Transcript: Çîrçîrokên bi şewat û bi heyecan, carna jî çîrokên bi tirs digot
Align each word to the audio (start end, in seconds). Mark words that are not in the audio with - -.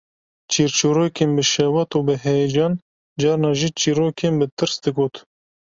Çîrçîrokên 0.51 1.31
bi 1.35 1.43
şewat 1.51 1.91
û 1.97 1.99
bi 2.07 2.15
heyecan, 2.25 2.73
carna 3.21 3.51
jî 3.59 3.69
çîrokên 3.81 4.33
bi 4.39 4.45
tirs 4.57 4.75
digot 4.83 5.15